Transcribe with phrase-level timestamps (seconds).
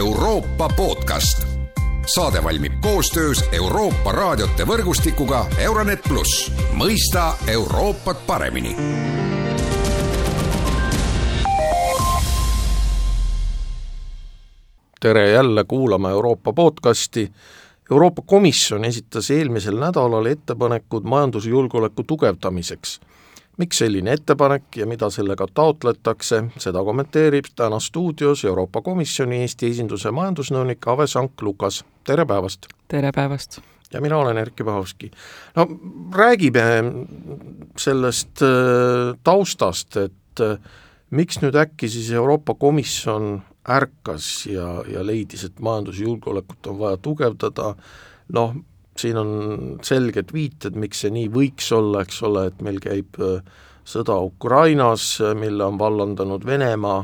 [0.00, 1.46] Euroopa podcast.
[2.14, 8.76] saade valmib koostöös Euroopa raadiote võrgustikuga Euronet pluss, mõista Euroopat paremini
[15.00, 17.32] tere jälle kuulama Euroopa podcasti.
[17.90, 23.00] Euroopa Komisjon esitas eelmisel nädalal ettepanekud majandusjulgeoleku tugevdamiseks.
[23.58, 30.12] Miks selline ettepanek ja mida sellega taotletakse, seda kommenteerib täna stuudios Euroopa Komisjoni Eesti esinduse
[30.14, 32.70] majandusnõunik Ave Sank-Lukas, tere päevast!
[32.88, 33.60] tere päevast!
[33.92, 35.10] ja mina olen Erkki Pahovski.
[35.56, 35.66] no
[36.14, 36.62] räägime
[37.76, 40.58] sellest äh, taustast, et äh,
[41.10, 47.74] miks nüüd äkki siis Euroopa Komisjon ärkas ja, ja leidis, et majandusjulgeolekut on vaja tugevdada,
[48.32, 48.54] noh,
[49.02, 49.32] siin on
[49.86, 53.42] selged viited, miks see nii võiks olla, eks ole, et meil käib äh,
[53.88, 57.02] sõda Ukrainas, mille on vallandanud Venemaa,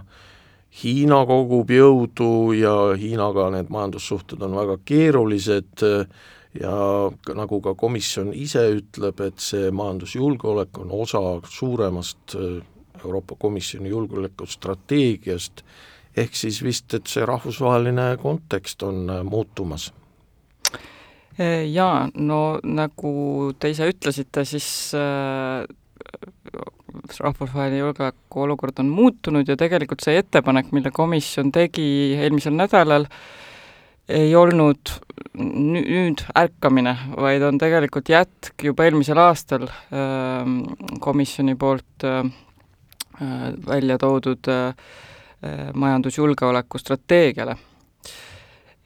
[0.76, 5.84] Hiina kogub jõudu ja Hiinaga need majandussuhted on väga keerulised
[6.60, 6.76] ja
[7.38, 12.58] nagu ka komisjon ise ütleb, et see majandusjulgeolek on osa suuremast äh,
[13.04, 15.62] Euroopa Komisjoni julgeolekustrateegiast
[16.16, 19.92] ehk siis vist, et see rahvusvaheline kontekst on äh, muutumas?
[21.36, 25.64] Äh, jaa, no nagu te ise ütlesite, siis äh,
[27.20, 33.08] rahvusvaheline julgeolekuolukord on muutunud ja tegelikult see ettepanek, mille komisjon tegi eelmisel nädalal,
[34.08, 34.94] ei olnud
[35.36, 40.48] nüüd ärkamine, vaid on tegelikult jätk juba eelmisel aastal äh,
[41.04, 42.22] komisjoni poolt äh,
[43.66, 44.72] välja toodud äh,
[45.44, 47.56] Äh, majandusjulgeoleku strateegiale.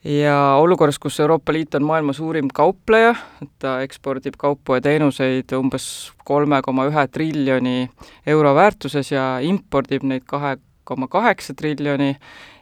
[0.03, 3.15] Ja olukorras, kus Euroopa Liit on maailma suurim kaupleja,
[3.59, 5.85] ta ekspordib kaupu ja teenuseid umbes
[6.25, 7.89] kolme koma ühe triljoni
[8.27, 12.15] euro väärtuses ja impordib neid kahe koma kaheksa triljoni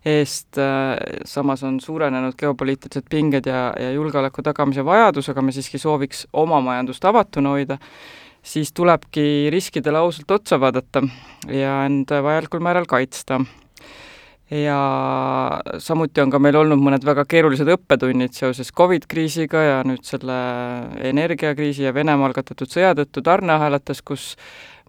[0.05, 5.79] eest, äh, samas on suurenenud geopoliitilised pinged ja, ja julgeoleku tagamise vajadus, aga me siiski
[5.79, 7.79] sooviks oma majandust avatuna hoida,
[8.43, 11.03] siis tulebki riskidele ausalt otsa vaadata
[11.47, 13.41] ja end vajalikul määral kaitsta
[14.51, 20.01] ja samuti on ka meil olnud mõned väga keerulised õppetunnid seoses Covid kriisiga ja nüüd
[20.07, 20.37] selle
[21.11, 24.33] energiakriisi ja Venemaa algatatud sõja tõttu tarneahelates, kus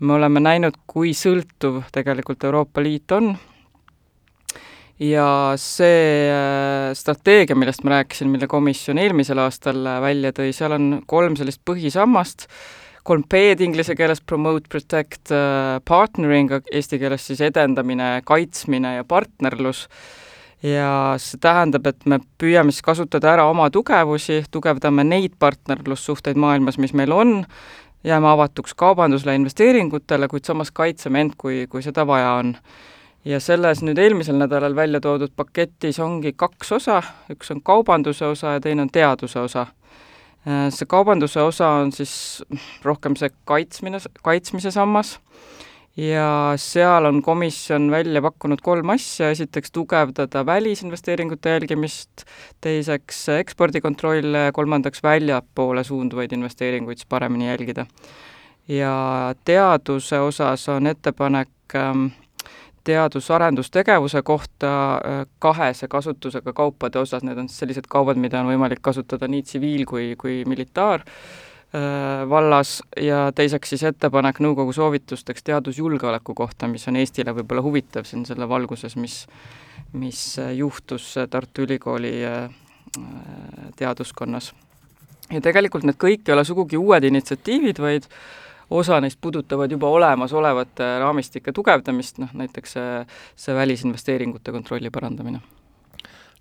[0.00, 3.34] me oleme näinud, kui sõltuv tegelikult Euroopa Liit on.
[5.00, 10.90] ja see äh, strateegia, millest ma rääkisin, mille komisjon eelmisel aastal välja tõi, seal on
[11.08, 12.48] kolm sellist põhisammast
[13.06, 19.86] kolm P-d inglise keeles promote, protect uh,, partnering, eesti keeles siis edendamine, kaitsmine ja partnerlus.
[20.62, 26.76] ja see tähendab, et me püüame siis kasutada ära oma tugevusi, tugevdame neid partnerlussuhteid maailmas,
[26.76, 27.38] mis meil on,
[28.04, 32.54] jääme avatuks kaubandusele, investeeringutele, kuid samas kaitseme end, kui, kui seda vaja on
[33.24, 37.00] ja selles nüüd eelmisel nädalal välja toodud paketis ongi kaks osa,
[37.32, 40.09] üks on kaubanduse osa ja teine on teaduse osa Äh,
[40.44, 42.42] see kaubanduse osa on siis
[42.82, 45.18] rohkem see kaitsmine, kaitsmise sammas
[45.96, 52.24] ja seal on komisjon välja pakkunud kolm asja, esiteks tugevdada välisinvesteeringute jälgimist,
[52.60, 57.86] teiseks ekspordikontrolle ja kolmandaks väljapoole suunduvaid investeeringuid siis paremini jälgida.
[58.68, 62.06] ja teaduse osas on ettepanek ähm,
[62.84, 68.82] teadus-arendustegevuse kohta äh, kahese kasutusega kaupade osas, need on siis sellised kaubad, mida on võimalik
[68.82, 76.34] kasutada nii tsiviil- kui, kui militaar äh, vallas ja teiseks siis ettepanek nõukogu soovitusteks teadusjulgeoleku
[76.34, 79.22] kohta, mis on Eestile võib-olla huvitav siin selle valguses, mis,
[79.92, 80.24] mis
[80.56, 82.50] juhtus Tartu Ülikooli äh,
[83.76, 84.54] teaduskonnas.
[85.30, 88.08] ja tegelikult need kõik ei ole sugugi uued initsiatiivid, vaid
[88.70, 93.00] osa neist puudutavad juba olemasolevate raamistike tugevdamist, noh näiteks see,
[93.36, 95.40] see välisinvesteeringute kontrolli parandamine.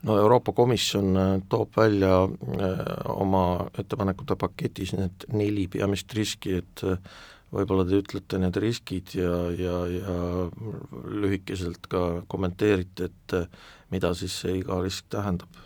[0.03, 2.77] No Euroopa Komisjon äh, toob välja äh,
[3.11, 7.01] oma ettepanekute paketis need neli peamist riski, et äh,
[7.51, 10.15] võib-olla te ütlete need riskid ja, ja, ja
[11.09, 13.35] lühikeselt ka kommenteerite, et
[13.91, 15.57] mida siis see iga risk tähendab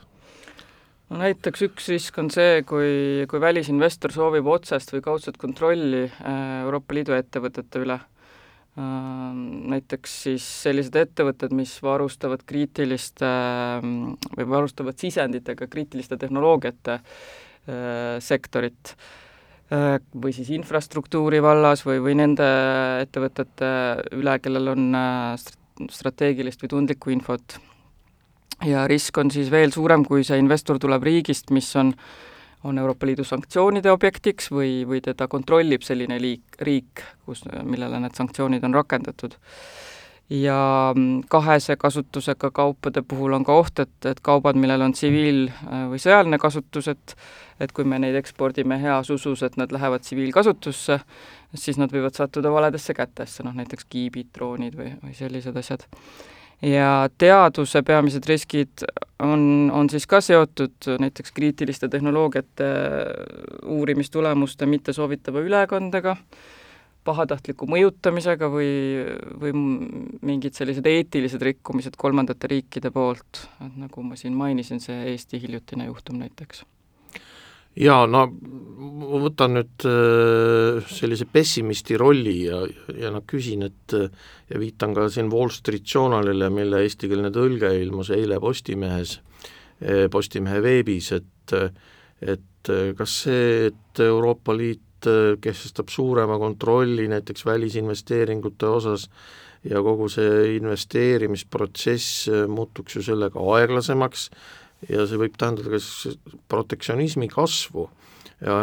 [1.14, 6.64] no näiteks üks risk on see, kui, kui välisinvestor soovib otsest või kaudset kontrolli äh,
[6.64, 8.00] Euroopa Liidu ettevõtete üle.
[8.74, 9.26] Äh,
[9.74, 13.30] näiteks siis sellised ettevõtted, mis varustavad kriitiliste
[13.84, 17.04] või varustavad sisenditega kriitiliste tehnoloogiate äh,
[18.24, 18.98] sektorit
[19.74, 22.46] või siis infrastruktuuri vallas või, või nende
[23.02, 23.70] ettevõtete
[24.20, 24.84] üle, kellel on
[25.90, 27.56] strateegilist või tundlikku infot
[28.68, 31.94] ja risk on siis veel suurem, kui see investor tuleb riigist, mis on,
[32.64, 38.16] on Euroopa Liidu sanktsioonide objektiks või, või teda kontrollib selline liik, riik, kus, millele need
[38.20, 39.40] sanktsioonid on rakendatud.
[40.30, 45.52] ja mm, kahese kasutusega kaupade puhul on ka oht, et, et kaubad, millel on tsiviil-
[45.92, 47.16] või sõjaline kasutus, et
[47.60, 51.00] et kui me neid ekspordime heas usus, et nad lähevad tsiviilkasutusse,
[51.56, 55.86] siis nad võivad sattuda valedesse kätesse, noh näiteks kiibid, droonid või, või sellised asjad.
[56.64, 58.86] Ja teaduse peamised riskid
[59.24, 62.70] on, on siis ka seotud näiteks kriitiliste tehnoloogiate
[63.76, 66.16] uurimistulemuste mittesoovitava ülekandega,
[67.04, 68.74] pahatahtliku mõjutamisega või,
[69.40, 69.56] või
[70.24, 75.90] mingid sellised eetilised rikkumised kolmandate riikide poolt, et nagu ma siin mainisin, see Eesti hiljutine
[75.92, 76.64] juhtum näiteks
[77.80, 78.26] jaa, no
[79.04, 82.62] ma võtan nüüd äh, sellise pessimisti rolli ja,
[83.00, 88.14] ja noh, küsin, et ja viitan ka siin Wall Street Journalile, mille eestikeelne tõlge ilmus
[88.16, 89.20] eile Postimehes,
[89.84, 91.58] äh, Postimehe veebis, et
[92.24, 99.10] et kas see, et Euroopa Liit Äh, kehtestab suurema kontrolli näiteks välisinvesteeringute osas
[99.64, 104.30] ja kogu see investeerimisprotsess äh, muutuks ju sellega aeglasemaks
[104.90, 106.14] ja see võib tähendada ka
[106.52, 107.90] protektsionismi kasvu.
[108.44, 108.56] Ja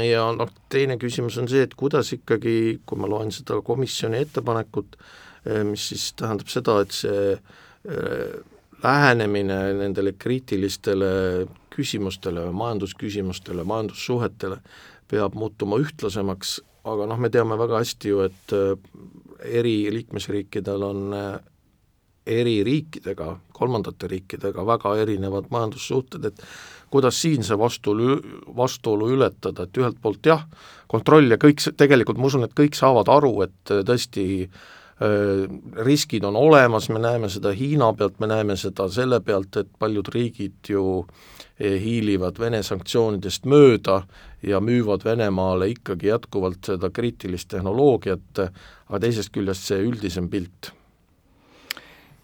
[0.00, 4.96] ja noh, teine küsimus on see, et kuidas ikkagi, kui ma loen seda komisjoni ettepanekut,
[5.44, 7.36] äh, mis siis tähendab seda, et see
[8.82, 11.10] lähenemine nendele kriitilistele
[11.72, 14.58] küsimustele, majandusküsimustele, majandussuhetele
[15.10, 18.74] peab muutuma ühtlasemaks, aga noh, me teame väga hästi ju, et äh,
[19.60, 21.14] eri liikmesriikidel on
[22.26, 26.42] eri riikidega, kolmandate riikidega väga erinevad majandussuhted, et
[26.90, 28.18] kuidas siin see vastuolu,
[28.56, 30.44] vastuolu ületada, et ühelt poolt jah,
[30.90, 34.28] kontroll ja kõik, tegelikult ma usun, et kõik saavad aru, et äh, tõesti
[35.80, 40.08] riskid on olemas, me näeme seda Hiina pealt, me näeme seda selle pealt, et paljud
[40.12, 41.06] riigid ju
[41.60, 44.02] hiilivad Vene sanktsioonidest mööda
[44.44, 48.44] ja müüvad Venemaale ikkagi jätkuvalt seda kriitilist tehnoloogiat,
[48.88, 50.72] aga teisest küljest see üldisem pilt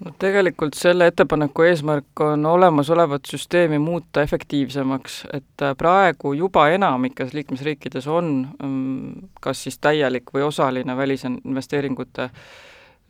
[0.05, 8.07] no tegelikult selle ettepaneku eesmärk on olemasolevat süsteemi muuta efektiivsemaks, et praegu juba enamikes liikmesriikides
[8.07, 8.33] on
[8.63, 12.31] mm, kas siis täielik või osaline välisinvesteeringute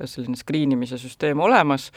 [0.05, 1.88] selline screen imise süsteem olemas,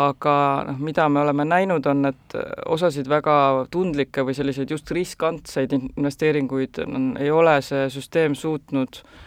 [0.00, 0.34] aga
[0.70, 2.36] noh, mida me oleme näinud, on, et
[2.66, 3.34] osasid väga
[3.70, 9.20] tundlikke või selliseid just riskantseid investeeringuid on, ei ole see süsteem suutnud äh,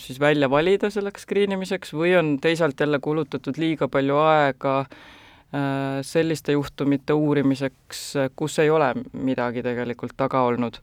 [0.00, 6.00] siis välja valida selleks screen imiseks või on teisalt jälle kulutatud liiga palju aega äh,
[6.02, 10.80] selliste juhtumite uurimiseks, kus ei ole midagi tegelikult taga olnud.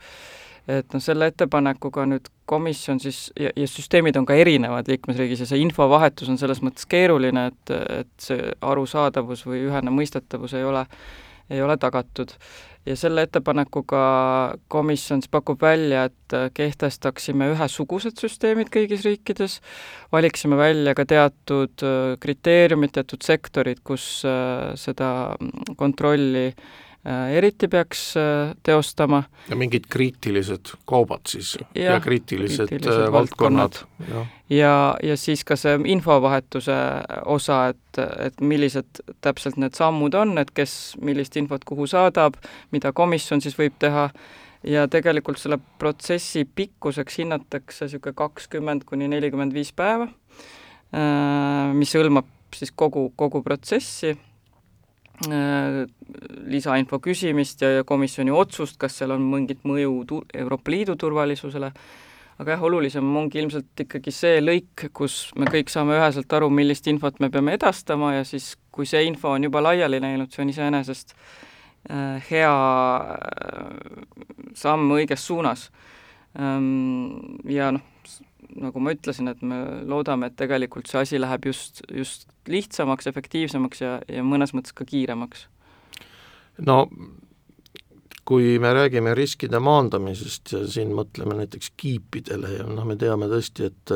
[0.70, 5.48] Et noh, selle ettepanekuga nüüd komisjon siis, ja, ja süsteemid on ka erinevad liikmesriigis ja
[5.50, 7.74] see infovahetus on selles mõttes keeruline, et,
[8.04, 10.86] et see arusaadavus või ühene mõistetavus ei ole,
[11.52, 12.34] ei ole tagatud.
[12.86, 14.04] ja selle ettepanekuga
[14.74, 19.60] komisjon siis pakub välja, et kehtestaksime ühesugused süsteemid kõigis riikides,
[20.12, 21.86] valiksime välja ka teatud
[22.20, 25.12] kriteeriumid, teatud sektorid, kus äh, seda
[25.78, 29.24] kontrolli äh, Äh, eriti peaks äh, teostama.
[29.50, 33.74] ja mingid kriitilised kaubad siis ja, ja kriitilised, kriitilised äh, valdkonnad.
[34.50, 36.78] ja, ja, siis ka see infovahetuse
[37.26, 42.38] osa, et, et millised täpselt need sammud on, et kes millist infot kuhu saadab,
[42.72, 44.12] mida komisjon siis võib teha,
[44.64, 50.06] ja tegelikult selle protsessi pikkuseks hinnatakse niisugune kakskümmend kuni nelikümmend viis päeva,
[51.74, 54.31] mis hõlmab siis kogu, kogu protsessi Äh,
[55.30, 61.72] lisainfo küsimist ja, ja komisjoni otsust, kas seal on mingit mõju tu-, Euroopa Liidu turvalisusele,
[62.42, 66.90] aga jah, olulisem ongi ilmselt ikkagi see lõik, kus me kõik saame üheselt aru, millist
[66.90, 70.54] infot me peame edastama ja siis, kui see info on juba laiali läinud, see on
[70.54, 72.56] iseenesest äh, hea
[73.14, 75.70] äh, samm õiges suunas.
[76.40, 77.84] Ähm, ja noh,
[78.62, 83.84] nagu ma ütlesin, et me loodame, et tegelikult see asi läheb just, just lihtsamaks, efektiivsemaks
[83.84, 85.48] ja, ja mõnes mõttes ka kiiremaks.
[86.68, 86.86] no
[88.26, 93.72] kui me räägime riskide maandamisest ja siin mõtleme näiteks kiipidele ja noh, me teame tõesti,
[93.72, 93.94] et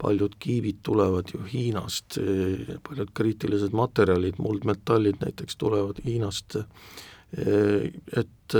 [0.00, 2.18] paljud kiivid tulevad ju Hiinast,
[2.88, 6.58] paljud kriitilised materjalid, muldmetallid näiteks tulevad Hiinast,
[7.36, 8.58] et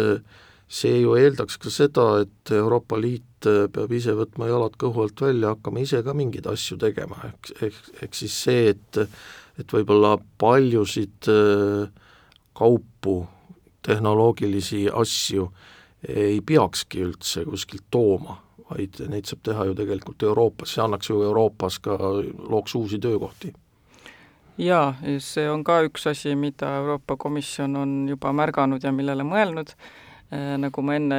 [0.69, 5.21] see ju eeldaks ka seda, et Euroopa Liit äh, peab ise võtma jalad kõhu alt
[5.21, 9.05] välja, hakkama ise ka mingeid asju tegema, ehk, ehk, ehk siis see, et
[9.55, 11.85] et võib-olla paljusid äh,
[12.59, 13.21] kaupu,
[13.87, 15.51] tehnoloogilisi asju
[16.09, 18.41] ei peakski üldse kuskilt tooma,
[18.71, 21.97] vaid neid saab teha ju tegelikult Euroopas, see annaks ju Euroopas ka,
[22.51, 23.53] looks uusi töökohti.
[24.59, 29.75] Jaa, see on ka üks asi, mida Euroopa Komisjon on juba märganud ja millele mõelnud
[30.59, 31.19] nagu ma enne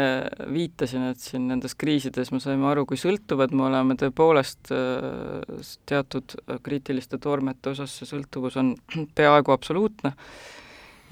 [0.51, 6.35] viitasin, et siin nendes kriisides me saime aru, kui sõltuvad me oleme, tõepoolest äh, teatud
[6.65, 8.73] kriitiliste toormete osas see sõltuvus on
[9.17, 10.15] peaaegu absoluutne.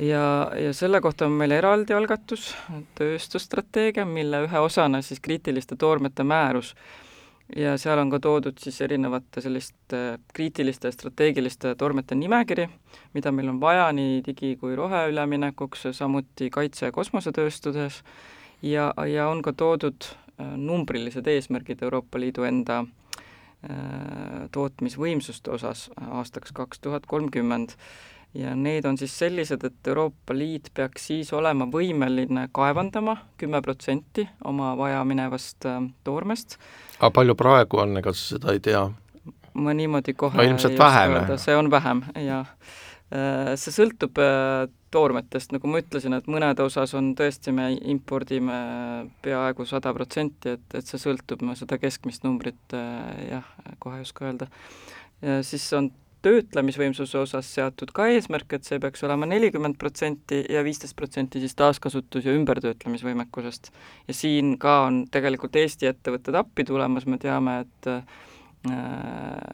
[0.01, 0.25] ja,
[0.57, 2.51] ja selle kohta on meil eraldi algatus,
[2.97, 6.73] tööstusstrateegia, mille ühe osana siis kriitiliste toormete määrus
[7.55, 10.01] ja seal on ka toodud siis erinevate selliste
[10.33, 12.67] kriitiliste ja strateegiliste tormete nimekiri,
[13.13, 18.03] mida meil on vaja nii digi- kui roheüleminekuks, samuti kaitse- ja kosmosetööstuses,
[18.61, 26.51] ja, ja on ka toodud äh, numbrilised eesmärgid Euroopa Liidu enda äh, tootmisvõimsuste osas aastaks
[26.51, 27.77] kaks tuhat kolmkümmend
[28.33, 34.25] ja need on siis sellised, et Euroopa Liit peaks siis olema võimeline kaevandama kümme protsenti
[34.49, 36.57] oma vajaminevast äh, toormest.
[36.99, 38.87] aga palju praegu on, ega sa seda ei tea?
[39.53, 41.19] ma niimoodi kohe no ilmselt vähem.
[41.37, 42.55] see on vähem, jah.
[43.13, 48.57] Äh, see sõltub äh, toormetest, nagu ma ütlesin, et mõnede osas on tõesti, me impordime
[49.25, 52.75] peaaegu sada protsenti, et, et see sõltub, ma seda keskmist numbrit
[53.29, 53.45] jah,
[53.81, 54.49] kohe ei oska öelda.
[55.41, 55.89] siis on
[56.23, 61.55] töötlemisvõimsuse osas seatud ka eesmärk, et see peaks olema nelikümmend protsenti ja viisteist protsenti siis
[61.59, 63.71] taaskasutus- ja ümbertöötlemisvõimekusest.
[64.07, 68.03] ja siin ka on tegelikult Eesti ettevõtted appi tulemas, me teame, et äh,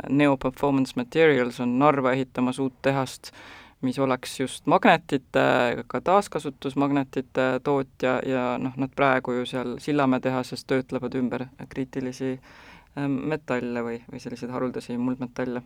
[0.09, 3.31] Neo Performance Materials on Narva ehitamas uut tehast,
[3.81, 10.65] mis oleks just magnetite, ka taaskasutusmagnetite tootja ja noh, nad praegu ju seal Sillamäe tehases
[10.65, 15.63] töötlevad ümber kriitilisi äh, metalle või, või selliseid haruldasi muldmetalle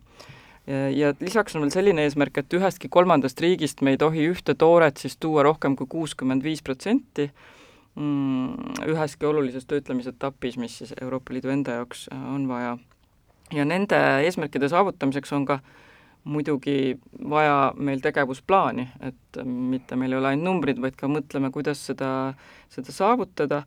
[0.68, 5.02] ja lisaks on veel selline eesmärk, et ühestki kolmandast riigist me ei tohi ühte tooret
[5.02, 7.28] siis tuua rohkem kui kuuskümmend viis protsenti
[7.96, 12.78] mm, üheski olulises töötlemisetapis, mis siis Euroopa Liidu enda jaoks äh, on vaja.
[13.52, 15.60] ja nende eesmärkide saavutamiseks on ka
[16.24, 16.98] muidugi
[17.30, 22.34] vaja meil tegevusplaani, et mitte meil ei ole ainult numbrid, vaid ka mõtleme, kuidas seda,
[22.72, 23.64] seda saavutada,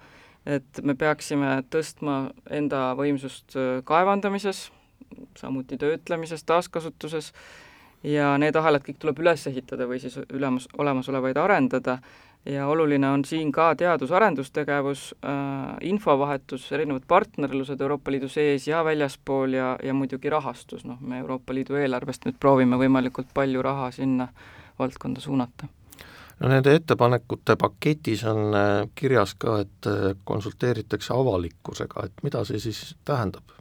[0.47, 4.71] et me peaksime tõstma enda võimsust äh, kaevandamises,
[5.39, 7.33] samuti töötlemises, taaskasutuses,
[8.07, 11.99] ja need ahelad kõik tuleb üles ehitada või siis ülemus, olemasolevaid arendada.
[12.47, 15.33] Ja oluline on siin ka teadus-arendustegevus äh,,
[15.91, 21.55] infovahetus, erinevad partnerlused Euroopa Liidu sees ja väljaspool ja, ja muidugi rahastus, noh, me Euroopa
[21.55, 24.29] Liidu eelarvest nüüd proovime võimalikult palju raha sinna
[24.79, 25.67] valdkonda suunata.
[26.39, 32.63] No nende ettepanekute paketis on äh, kirjas ka, et äh, konsulteeritakse avalikkusega, et mida see
[32.63, 33.56] siis tähendab?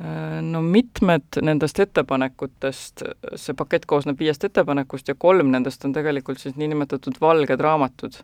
[0.00, 3.00] Äh, no mitmed nendest ettepanekutest,
[3.40, 8.18] see pakett koosneb viiest ettepanekust ja kolm nendest on tegelikult siis niinimetatud valged raamatud,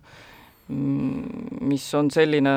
[0.68, 2.52] mm, mis on selline,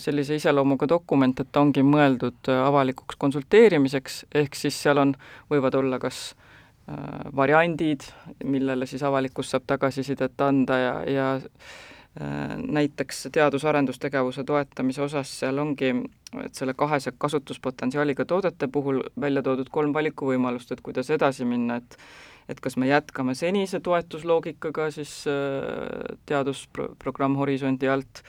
[0.00, 5.12] sellise iseloomuga dokument, et ongi mõeldud avalikuks konsulteerimiseks, ehk siis seal on,
[5.52, 6.96] võivad olla kas äh,
[7.36, 8.08] variandid,
[8.40, 11.28] millele siis avalikkus saab tagasisidet anda ja, ja
[12.16, 15.90] näiteks teadus-arendustegevuse toetamise osas seal ongi,
[16.44, 21.98] et selle kahese kasutuspotentsiaaliga toodete puhul välja toodud kolm valikuvõimalust, et kuidas edasi minna, et
[22.48, 28.22] et kas me jätkame senise toetusloogikaga siis äh, teadusprogramm Horisondi alt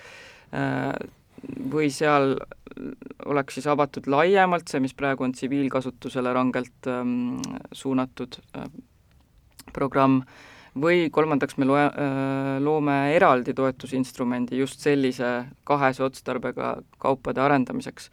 [0.50, 0.96] äh,
[1.72, 2.34] või seal
[3.26, 7.38] oleks siis avatud laiemalt see, mis praegu on tsiviilkasutusele rangelt ähm,
[7.72, 8.40] suunatud
[9.74, 10.24] programm
[10.82, 18.10] või kolmandaks me loe, äh, loome eraldi toetusinstrumendi just sellise kahese otstarbega kaupade arendamiseks.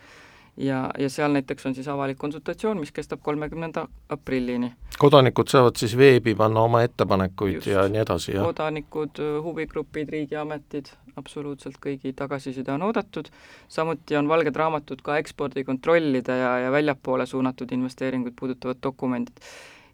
[0.57, 4.73] ja, ja seal näiteks on siis avalik konsultatsioon, mis kestab kolmekümnenda aprillini.
[4.99, 7.67] kodanikud saavad siis veebi panna oma ettepanekuid just.
[7.67, 8.47] ja nii edasi, jah?
[8.47, 13.29] kodanikud, huvigrupid, riigiametid, absoluutselt kõigi tagasiside on oodatud,
[13.69, 19.43] samuti on valged raamatud ka ekspordikontrollide ja, ja väljapoole suunatud investeeringuid puudutavad dokumendid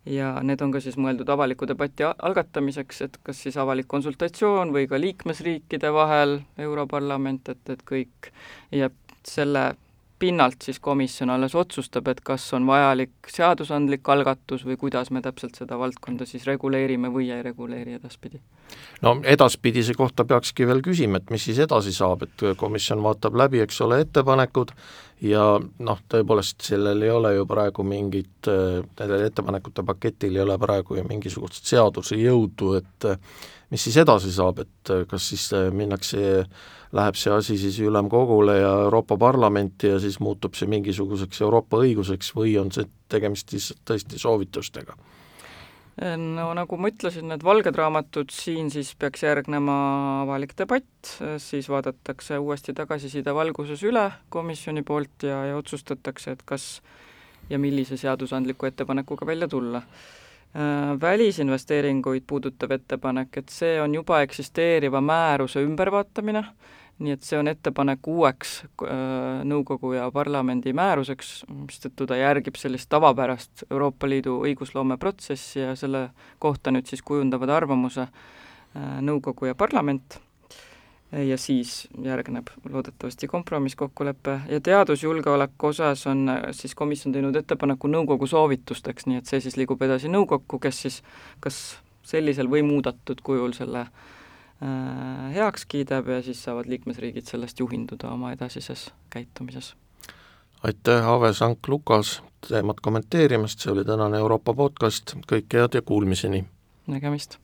[0.07, 4.88] ja need on ka siis mõeldud avaliku debati algatamiseks, et kas siis avalik konsultatsioon või
[4.88, 8.33] ka liikmesriikide vahel, Europarlament, et, et kõik
[8.73, 8.90] ja
[9.26, 9.75] selle
[10.21, 15.57] pinnalt siis komisjon alles otsustab, et kas on vajalik seadusandlik algatus või kuidas me täpselt
[15.57, 18.40] seda valdkonda siis reguleerime või ei reguleeri edaspidi.
[19.03, 23.62] No edaspidise kohta peakski veel küsima, et mis siis edasi saab, et komisjon vaatab läbi,
[23.65, 24.75] eks ole, ettepanekud
[25.27, 30.99] ja noh, tõepoolest sellel ei ole ju praegu mingit, nendel ettepanekute paketil ei ole praegu
[30.99, 33.09] ju mingisugust seaduse jõudu, et
[33.71, 36.45] mis siis edasi saab, et kas siis minnakse
[36.97, 42.33] läheb see asi siis Ülemkogule ja Euroopa Parlamenti ja siis muutub see mingisuguseks Euroopa õiguseks
[42.35, 44.97] või on see tegemist lihtsalt tõesti soovitustega?
[46.00, 49.75] No nagu ma ütlesin, need valged raamatud, siin siis peaks järgnema
[50.23, 51.11] avalik debatt,
[51.42, 56.80] siis vaadatakse uuesti tagasiside valguses üle komisjoni poolt ja, ja otsustatakse, et kas
[57.50, 59.83] ja millise seadusandliku ettepanekuga välja tulla.
[61.00, 66.42] Välisinvesteeringuid puudutav ettepanek, et see on juba eksisteeriva määruse ümbervaatamine,
[67.00, 68.57] nii et see on ettepanek uueks
[69.49, 76.11] nõukogu ja parlamendi määruseks, mistõttu ta järgib sellist tavapärast Euroopa Liidu õigusloome protsessi ja selle
[76.38, 78.07] kohta nüüd siis kujundavad arvamuse
[79.00, 80.21] nõukogu ja parlament.
[81.11, 88.28] Ja siis järgneb loodetavasti kompromisskokkulepe ja teadusjulgeoleku osas on äh, siis komisjon teinud ettepaneku nõukogu
[88.30, 91.00] soovitusteks, nii et see siis liigub edasi nõukokku, kes siis
[91.42, 91.59] kas
[92.07, 94.20] sellisel või muudetud kujul selle äh,
[95.35, 99.75] heaks kiidab ja siis saavad liikmesriigid sellest juhinduda oma edasises käitumises.
[100.62, 106.45] aitäh, Ave Sank-Lukas, teemat kommenteerimast, see oli tänane Euroopa podcast, kõike head ja kuulmiseni!
[106.87, 107.38] nägemist!